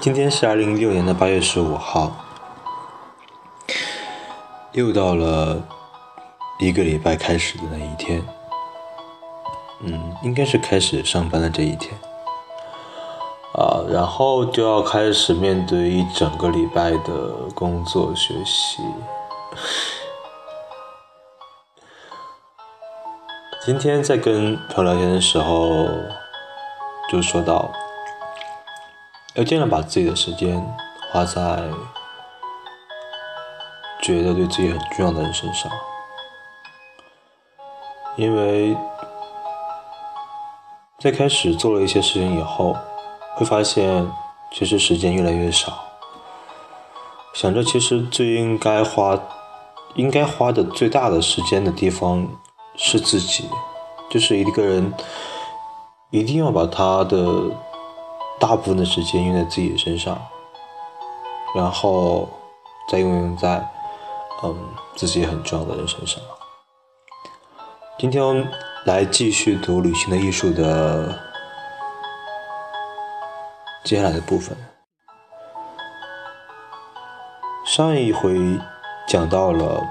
[0.00, 2.12] 今天是二零一六年的八月十五号，
[4.70, 5.60] 又到了
[6.60, 8.24] 一个礼拜开始的那一天，
[9.80, 11.92] 嗯，应该是开始上班的这一天，
[13.54, 18.80] 啊，然后就要开始面对一整个礼拜的工作学习。
[23.66, 25.88] 今天在跟朋友聊天的时候，
[27.10, 27.68] 就说到。
[29.38, 30.60] 要尽量把自己的时间
[31.12, 31.62] 花在
[34.02, 35.70] 觉得对自己很重要的人身上，
[38.16, 38.76] 因为
[40.98, 42.76] 在开始做了一些事情以后，
[43.36, 44.10] 会发现
[44.52, 45.84] 其实时间越来越少。
[47.32, 49.16] 想着其实最应该花、
[49.94, 52.26] 应该花的最大的时间的地方
[52.74, 53.48] 是自己，
[54.10, 54.92] 就是一个人
[56.10, 57.52] 一定要把他的。
[58.40, 60.16] 大部分的时间用在自己身上，
[61.56, 62.28] 然后
[62.88, 63.68] 再用用在
[64.44, 64.56] 嗯
[64.94, 66.22] 自己很重要的人身上。
[67.98, 68.48] 今天
[68.84, 71.18] 来继续读《旅行的艺术》的
[73.82, 74.56] 接下来的部分。
[77.66, 78.38] 上一回
[79.06, 79.84] 讲到了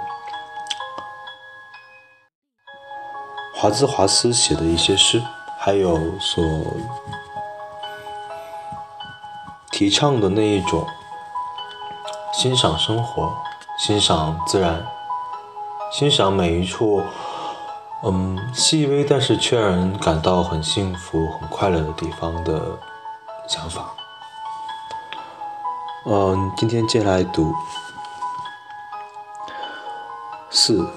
[3.53, 5.21] 华兹华斯写的一些诗，
[5.59, 6.41] 还有所。
[9.77, 10.87] 提倡的那一种
[12.33, 13.31] 欣赏生活、
[13.77, 14.83] 欣赏自然、
[15.91, 17.03] 欣赏每一处
[18.03, 22.59] 嗯细微但是却让人感到很幸福、很快乐的地方的
[23.47, 23.93] 想法。
[26.07, 27.53] 嗯，今天接下来读
[30.49, 30.89] 四，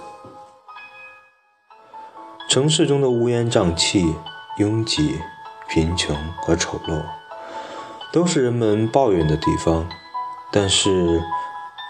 [2.48, 4.16] 城市中的乌烟瘴气、
[4.56, 5.20] 拥挤、
[5.68, 7.19] 贫穷和丑陋。
[8.12, 9.88] 都是人们抱怨的地方，
[10.50, 11.22] 但是，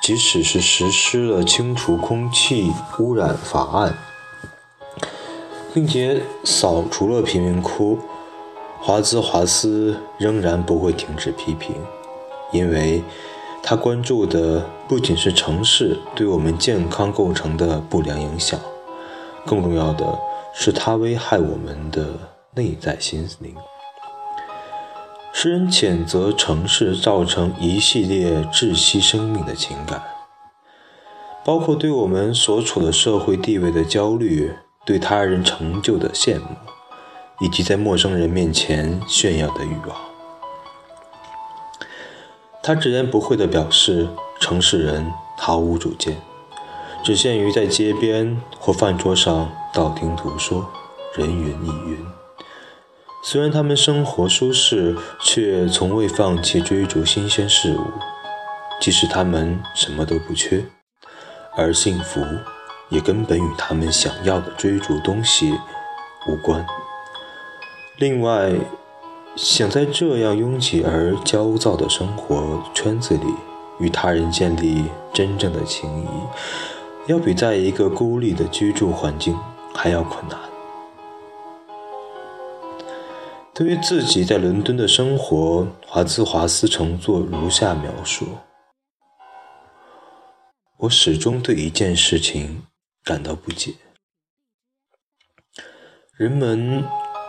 [0.02, 3.96] 即使是实施了清除空气污染法案，
[5.72, 7.98] 并且扫除了贫民窟，
[8.80, 11.74] 华兹华斯仍然不会停止批评，
[12.52, 13.02] 因为
[13.62, 18.60] 他关注的不仅是城市对我们健康构成的不良影响，
[19.46, 20.18] 更重要的
[20.52, 22.06] 是它危害我们的
[22.54, 23.54] 内在心灵。
[25.42, 30.02] 诗人谴责城市造成一系列窒息生命的情感，
[31.42, 34.52] 包括对我们所处的社会地位的焦虑、
[34.84, 36.44] 对他人成就的羡慕，
[37.40, 39.96] 以及在陌生人面前炫耀的欲望。
[42.62, 46.20] 他直言不讳地表示，城市人毫无主见，
[47.02, 50.68] 只限于在街边或饭桌上道听途说，
[51.16, 52.19] 人云亦云。
[53.22, 57.84] 虽然他们生活舒适，却从未放弃追逐新鲜事物，
[58.80, 60.64] 即使他们什么都不缺，
[61.54, 62.24] 而幸福
[62.88, 65.52] 也根本与他们想要的追逐东西
[66.26, 66.64] 无关。
[67.98, 68.54] 另外，
[69.36, 73.26] 想在这样拥挤而焦躁的生活圈子里
[73.78, 76.08] 与他人建立真正的情谊，
[77.12, 79.38] 要比在一个孤立的居住环境
[79.74, 80.49] 还要困难。
[83.60, 88.38] 对于自己在伦敦的生活，华兹华斯曾作如下描述
[90.80, 92.62] ：“我始终对一件事情
[93.04, 93.74] 感到不解：
[96.16, 96.82] 人们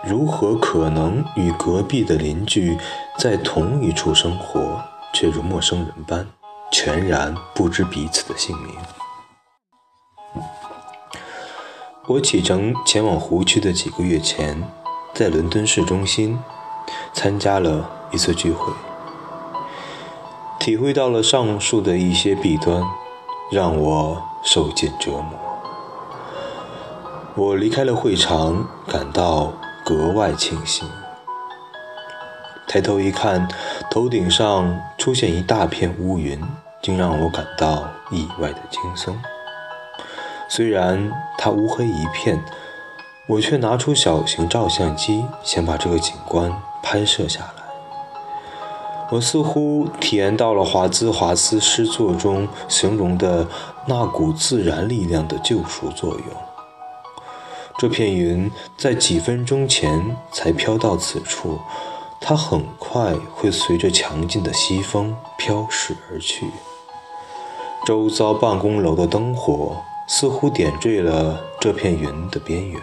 [0.06, 2.78] 如何可能与隔壁的邻居
[3.20, 4.82] 在同一处生活，
[5.12, 6.26] 却如陌生人般
[6.72, 8.74] 全然不知彼此的姓名？”
[12.08, 14.81] 我启程前往湖区的几个月前。
[15.14, 16.40] 在伦敦市中心
[17.14, 18.72] 参加了一次聚会，
[20.58, 22.82] 体会到了上述的一些弊端，
[23.52, 25.38] 让我受尽折磨。
[27.36, 29.54] 我离开了会场，感到
[29.86, 30.88] 格外庆幸。
[32.68, 33.48] 抬头一看，
[33.92, 36.42] 头顶上出现一大片乌云，
[36.82, 39.20] 竟让我感到意外的轻松。
[40.48, 42.42] 虽然它乌黑一片。
[43.28, 46.52] 我却拿出小型照相机，想把这个景观
[46.84, 47.64] 拍摄下来。
[49.12, 53.46] 我似乎体验到了华兹华斯诗作中形容的
[53.86, 56.26] 那股自然力量的救赎作用。
[57.78, 61.60] 这片云在几分钟前才飘到此处，
[62.20, 66.46] 它很快会随着强劲的西风飘逝而去。
[67.86, 69.78] 周遭办公楼的灯火
[70.08, 72.82] 似乎点缀了这片云的边缘。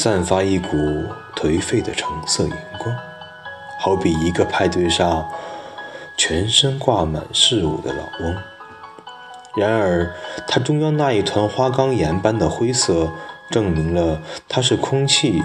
[0.00, 0.76] 散发一股
[1.34, 2.96] 颓废的橙色荧光，
[3.80, 5.28] 好比一个派对上
[6.16, 8.36] 全身挂满饰物的老翁。
[9.56, 10.14] 然而，
[10.46, 13.10] 它中央那一团花岗岩般的灰色，
[13.50, 15.42] 证明了它是空气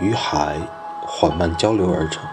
[0.00, 0.56] 与海
[1.06, 2.24] 缓慢交流而成。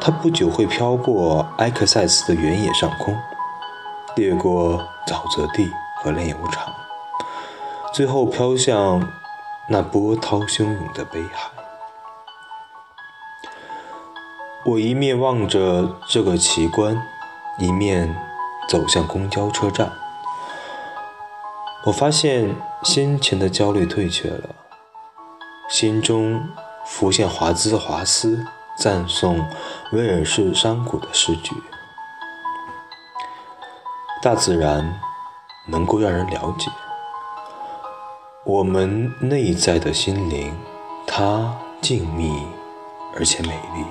[0.00, 3.14] 它不久会飘过埃克塞斯的原野上空，
[4.16, 6.72] 掠过沼泽地和炼油厂，
[7.92, 9.06] 最后飘向
[9.72, 11.48] 那波涛汹涌的北海。
[14.66, 17.00] 我一面望着这个奇观，
[17.56, 18.16] 一面
[18.68, 19.92] 走向公交车站。
[21.84, 24.48] 我发现先前的焦虑退却了，
[25.68, 26.48] 心中
[26.84, 28.44] 浮现华兹华斯
[28.76, 29.46] 赞颂
[29.92, 31.54] 威尔士山谷的诗句。
[34.20, 35.00] 大自然
[35.68, 36.72] 能够让人了解
[38.50, 40.52] 我们内在的心灵，
[41.06, 42.32] 它静谧
[43.16, 43.84] 而且美丽。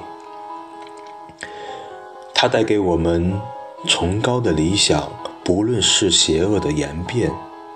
[2.34, 3.40] 它带给我们
[3.88, 5.10] 崇高的理想，
[5.46, 7.32] 不论是邪恶的言辩、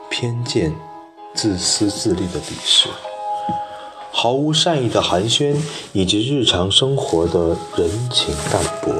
[0.09, 0.75] 偏见、
[1.33, 2.89] 自私自利的鄙视、
[4.11, 5.55] 毫无善意的寒暄，
[5.93, 8.91] 以及日常生活的人情淡薄，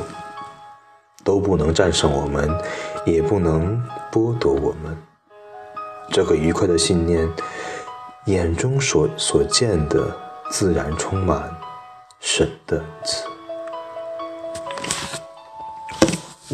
[1.25, 2.49] 都不能战胜我们，
[3.05, 4.97] 也不能剥夺我们
[6.11, 7.29] 这个愉快的信念。
[8.25, 10.15] 眼中所所见的，
[10.49, 11.53] 自然充满
[12.21, 13.25] 神的恩赐。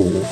[0.01, 0.23] 五，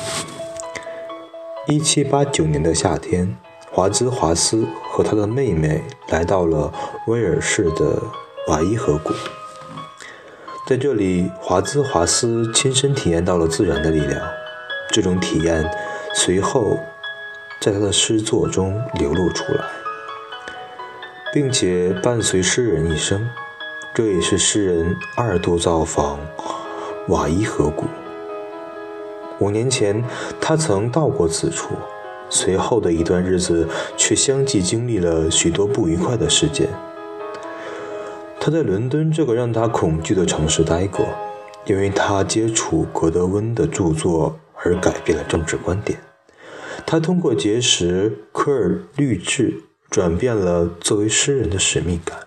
[1.68, 3.38] 一七八九年的夏天，
[3.70, 6.72] 华兹华斯和他的妹妹来到了
[7.06, 8.02] 威尔士的
[8.48, 9.14] 瓦伊河谷。
[10.66, 14.20] 在这里，华兹华斯亲身体验到了自然的力量。
[14.90, 15.70] 这种体验
[16.14, 16.76] 随后
[17.60, 19.64] 在他的诗作中流露出来，
[21.32, 23.28] 并且伴随诗人一生。
[23.94, 26.20] 这也是诗人二度造访
[27.08, 27.86] 瓦伊河谷。
[29.40, 30.04] 五年前，
[30.40, 31.74] 他曾到过此处，
[32.28, 36.68] 随后的一段日子却相继经历了许多不愉快的事件。
[38.40, 41.06] 他在伦敦这个让他恐惧的城市待过，
[41.66, 45.98] 因为他接触格德温的著作而改变了政治观点。
[46.86, 52.26] 他通过结识科尔律治，转变了作为诗人的使命感。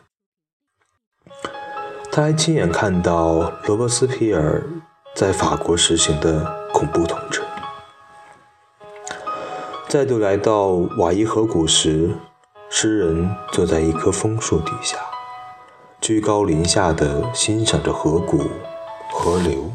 [2.12, 4.64] 他还亲眼看到罗伯斯皮尔
[5.16, 6.62] 在法国实行的。
[6.74, 7.44] 恐怖统治。
[9.88, 12.16] 再度来到瓦伊河谷时，
[12.72, 14.98] 诗人坐在一棵枫树底下，
[16.00, 18.50] 居高临下地欣赏着河谷、
[19.14, 19.72] 河流、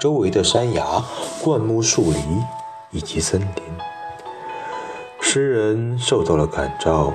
[0.00, 1.04] 周围的山崖、
[1.40, 2.42] 灌木、树林
[2.90, 3.93] 以及森林。
[5.34, 7.12] 诗人受到了感召，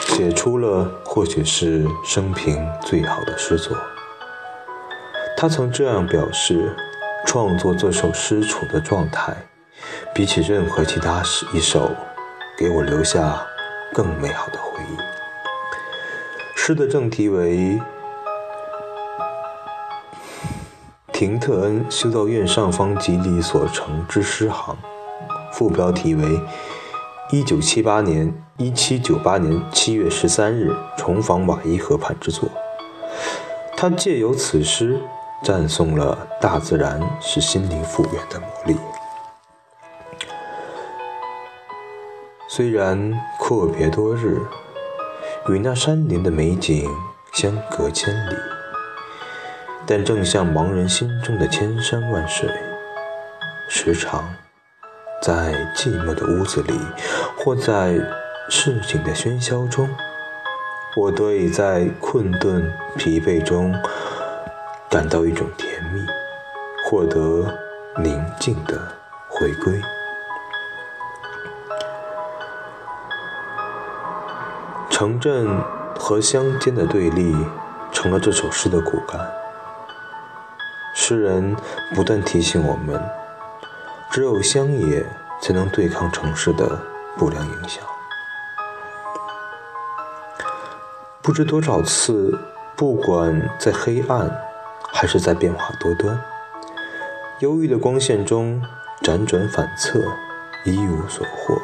[0.00, 3.74] 写出了或许是生平最好的诗作。
[5.34, 6.76] 他曾这样表示。
[7.26, 9.34] 创作这首诗处的状态，
[10.14, 11.90] 比起任何其他诗一首，
[12.58, 13.40] 给我留下
[13.94, 14.96] 更美好的回忆。
[16.54, 17.80] 诗的正题为
[21.14, 24.76] 廷特恩修道院上方基地所成之诗行，
[25.50, 26.38] 副标题为
[27.30, 32.48] 一九七八年一七九八年七月十三日重访瓦伊河畔之作。
[33.76, 35.00] 他借由此诗。
[35.42, 38.74] 赞颂了大自然是心灵复原的魔力。
[42.48, 44.40] 虽然阔别多日，
[45.50, 46.88] 与那山林的美景
[47.34, 48.34] 相隔千里，
[49.84, 52.48] 但正像盲人心中的千山万水，
[53.68, 54.34] 时常
[55.24, 56.78] 在寂寞的屋子里，
[57.38, 57.98] 或在
[58.50, 59.88] 市井的喧嚣中，
[60.98, 63.74] 我得以在困顿疲惫中。
[64.90, 66.04] 感到一种甜蜜，
[66.84, 67.58] 获得
[68.02, 68.78] 宁静的
[69.26, 69.80] 回归。
[74.90, 75.58] 城镇
[75.98, 77.34] 和乡间的对立，
[77.90, 79.18] 成了这首诗的骨干。
[80.94, 81.56] 诗人
[81.94, 83.02] 不断提醒我们，
[84.14, 85.04] 只有乡野
[85.42, 86.80] 才能对抗城市的
[87.18, 87.82] 不良影响。
[91.20, 92.38] 不知多少次，
[92.76, 94.30] 不管在黑暗。
[94.92, 96.16] 还是在变化多端、
[97.40, 98.62] 忧郁的光线中
[99.02, 99.98] 辗转反侧，
[100.64, 101.60] 一无所获。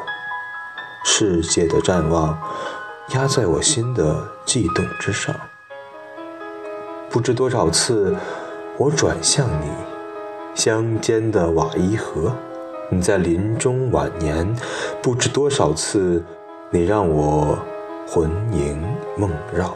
[1.05, 2.37] 世界的战望
[3.13, 5.33] 压在我心的悸动之上。
[7.09, 8.13] 不知多少次，
[8.77, 9.71] 我转向你，
[10.53, 12.33] 乡间的瓦伊河，
[12.89, 14.55] 你在林中晚年。
[15.01, 16.23] 不知多少次，
[16.69, 17.57] 你让我
[18.07, 18.83] 魂萦
[19.17, 19.73] 梦绕。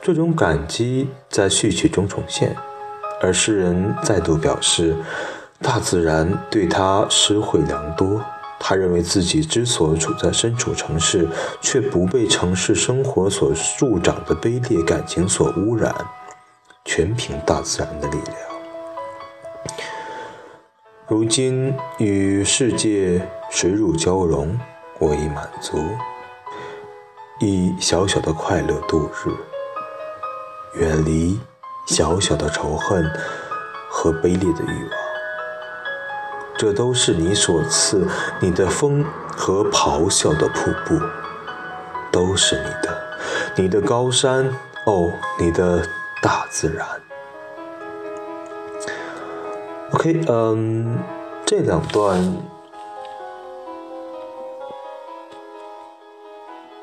[0.00, 2.56] 这种感激在序曲中重现，
[3.20, 4.96] 而诗人再度表示，
[5.60, 8.20] 大自然对他施惠良多。
[8.58, 11.28] 他认为自己之所处在身处城市，
[11.60, 15.94] 却不被城市生活所助长的卑劣感情所污染，
[16.86, 18.36] 全凭大自然的力量。
[21.08, 24.58] 如今与世界水乳交融，
[24.98, 25.76] 我已满足，
[27.40, 31.38] 以小小的快乐度日，远离
[31.86, 33.04] 小小的仇恨
[33.90, 34.92] 和卑劣的欲望。
[36.56, 38.08] 这都是你所赐，
[38.40, 39.04] 你的风
[39.36, 40.98] 和咆哮的瀑布，
[42.10, 43.02] 都是你的，
[43.56, 44.50] 你的高山
[44.86, 45.86] 哦，你的
[46.22, 46.86] 大自然。
[49.92, 50.98] OK，嗯，
[51.44, 52.36] 这两段，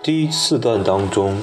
[0.02, 1.42] 第四段当中，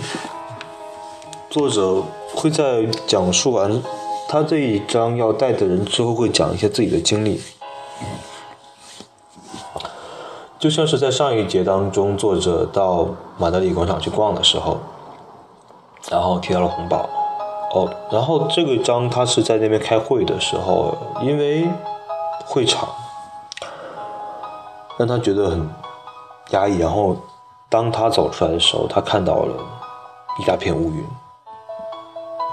[1.50, 2.02] 作者
[2.34, 3.82] 会在讲述完
[4.28, 7.42] 他这一章要带的人之后，会讲一些自己的经历。
[10.58, 14.78] 就像是在上一节当中，作者到马德里广场去逛的时候，
[16.10, 17.08] 然后提到了红宝，
[17.72, 21.68] 哦，然后这个章他是在那边开会的时候，因为
[22.44, 22.88] 会场
[24.98, 25.70] 让他觉得很
[26.50, 27.16] 压抑，然后
[27.68, 29.54] 当他走出来的时候，他看到了
[30.40, 31.06] 一大片乌云，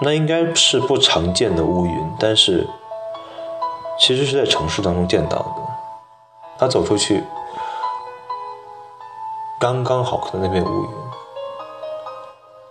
[0.02, 2.68] 那应该是不常见的乌云，但是
[4.00, 5.56] 其实是在城市当中见到的，
[6.60, 7.24] 他走出去。
[9.60, 10.90] 刚刚好看到那片乌云，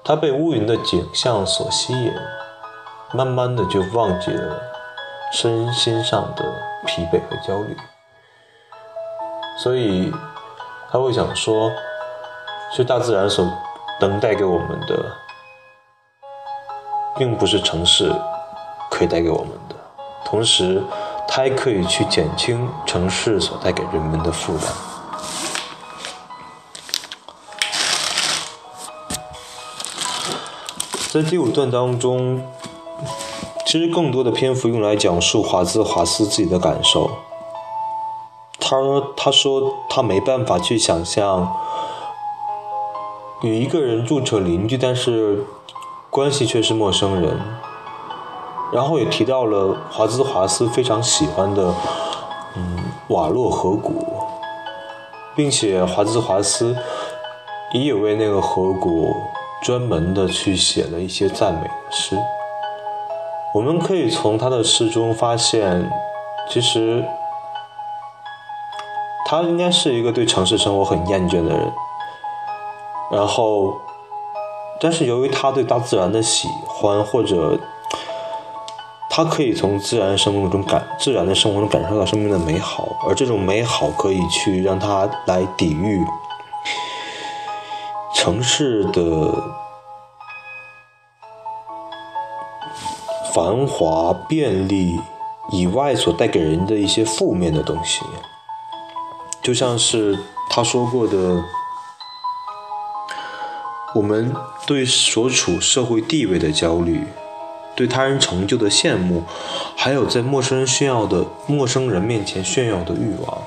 [0.06, 2.12] 他被乌云的景象所吸引，
[3.12, 4.62] 慢慢的就忘记了
[5.32, 6.44] 身心上的
[6.86, 7.76] 疲惫和焦虑，
[9.58, 10.14] 所以
[10.92, 11.72] 他会想说，
[12.70, 13.44] 是大自然所
[14.00, 15.12] 能带给我们的，
[17.18, 18.14] 并不是城市
[18.88, 19.75] 可以带给我们的，
[20.25, 20.80] 同时，
[21.26, 24.68] 它还可以去减轻城市所带给人们的负担。
[31.16, 32.42] 在第五段当中，
[33.64, 37.11] 其实更多的篇幅用来讲述华兹华斯自己的感受。
[38.61, 38.76] 他
[39.16, 41.56] 他说他没办法去想象
[43.40, 45.46] 与一个人住成邻居，但是
[46.11, 47.40] 关系却是陌生人。
[48.70, 51.75] 然后也提到了华兹华斯非常喜欢的
[52.58, 52.76] 嗯
[53.08, 54.04] 瓦洛河谷，
[55.35, 56.76] 并且华兹华斯
[57.73, 59.14] 也有为那个河谷。
[59.62, 62.16] 专门的去写了一些赞美的诗。
[63.54, 65.90] 我们可以从他的诗中发现，
[66.50, 67.04] 其实
[69.26, 71.72] 他应该是一个对城市生活很厌倦的人。
[73.10, 73.72] 然后，
[74.80, 77.58] 但是由于他对大自然的喜欢，或者
[79.08, 86.04] 他可以从自然生活中感自然的生活中感受到生命的美好，而这种美好可以去让他来抵御。
[88.26, 89.40] 城市的
[93.33, 94.99] 繁华便利
[95.52, 98.00] 以外所带给人的一些负面的东西，
[99.40, 100.18] 就像是
[100.50, 101.40] 他说过的，
[103.95, 104.35] 我们
[104.66, 107.06] 对所处社会地位的焦虑，
[107.76, 109.23] 对他人成就的羡慕，
[109.76, 113.38] 还有在陌生人炫耀的陌生人面前炫耀的欲望，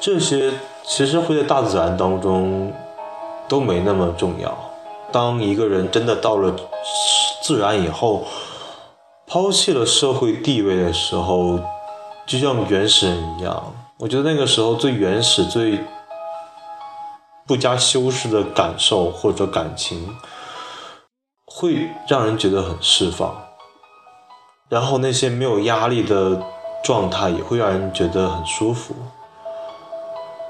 [0.00, 2.72] 这些其实会在大自然当中。
[3.48, 4.56] 都没那么重要。
[5.12, 6.54] 当一个人真的到了
[7.42, 8.24] 自然以后，
[9.26, 11.60] 抛弃了社会地位的时候，
[12.26, 13.72] 就像原始人一样。
[13.98, 15.80] 我觉得那个时候最原始、最
[17.46, 20.16] 不加修饰的感受或者感情，
[21.46, 23.42] 会让人觉得很释放。
[24.68, 26.42] 然后那些没有压力的
[26.82, 28.94] 状态，也会让人觉得很舒服。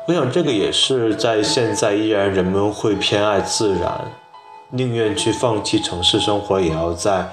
[0.09, 4.05] 我想，这个也是在现在依然人们会偏爱自然，
[4.71, 7.29] 宁愿去放弃城市生活，也要在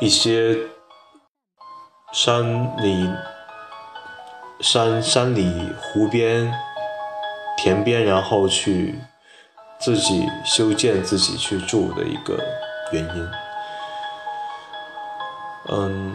[0.00, 0.56] 一些
[2.12, 3.10] 山里、
[4.60, 6.50] 山山里、湖边、
[7.58, 8.98] 田边，然后去
[9.78, 12.42] 自己修建、自己去住的一个
[12.92, 13.28] 原因。
[15.68, 16.14] 嗯，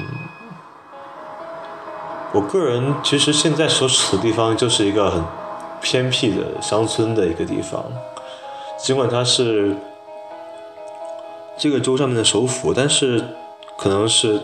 [2.32, 5.24] 我个人其实现在所处的地方就是一个很。
[5.82, 7.84] 偏僻的乡村的一个地方，
[8.78, 9.76] 尽管它是
[11.58, 13.24] 这个州上面的首府，但是
[13.78, 14.42] 可能是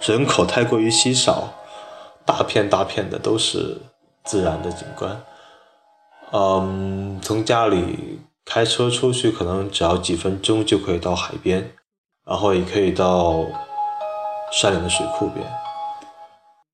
[0.00, 1.48] 人口太过于稀少，
[2.24, 3.78] 大片大片的都是
[4.24, 5.22] 自然的景观。
[6.32, 11.72] 嗯，从家里开车出去，可能只要几分钟就可以到海边，
[12.26, 13.44] 然后也可以到
[14.52, 15.46] 山里的水库边，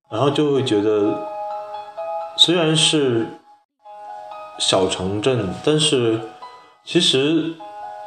[0.09, 1.27] 然后就会觉得，
[2.35, 3.27] 虽然是
[4.65, 6.21] 小城镇，但是
[6.85, 7.53] 其实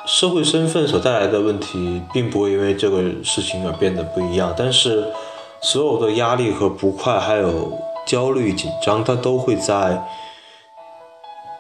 [0.07, 4.55] 社会身份所带来的问题，并不会因为这个事情而变得不一样。
[4.57, 5.13] 但是
[5.61, 10.03] 所有的压力和不快，还有焦虑、紧张，它都会在，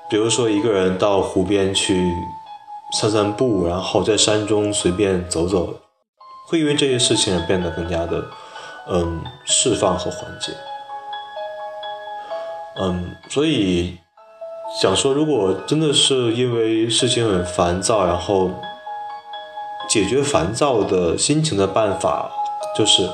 [0.08, 2.10] 比如说一个人到湖边去
[2.98, 5.74] 散散步，然后在山中随便走走。
[6.48, 8.24] 会因为这些事情而变得更加的，
[8.88, 10.52] 嗯，释放和缓解，
[12.80, 13.98] 嗯，所以
[14.68, 18.50] 想说，如果真的是因为事情很烦躁，然后
[19.88, 22.30] 解决烦躁的心情的办法，
[22.76, 23.08] 就是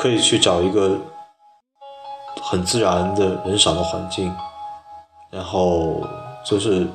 [0.00, 0.98] 可以去找一个
[2.42, 4.34] 很自然的人少的环境，
[5.30, 6.02] 然后
[6.44, 6.86] 就是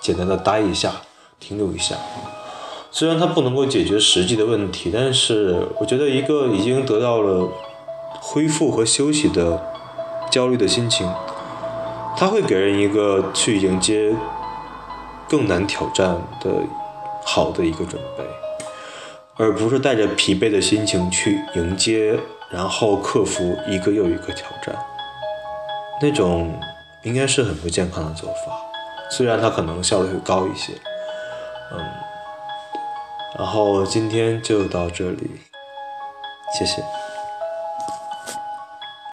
[0.00, 0.90] 简单的待一下，
[1.38, 1.94] 停留一下。
[2.90, 7.48] 虽然它不能够解决实际的问题，但是我觉得一个已经得到了
[8.20, 9.62] 恢复和休息的
[10.30, 11.08] 焦虑的心情，
[12.16, 14.14] 它会给人一个去迎接
[15.28, 16.50] 更难挑战的
[17.24, 18.24] 好的一个准备，
[19.36, 22.18] 而不是带着疲惫的心情去迎接，
[22.50, 24.74] 然后克服一个又一个挑战。
[26.00, 26.58] 那种
[27.02, 28.56] 应该是很不健康的做法，
[29.10, 30.72] 虽然它可能效率会高一些，
[31.72, 31.78] 嗯。
[33.38, 35.30] 然后今天就到这里，
[36.58, 36.82] 谢谢。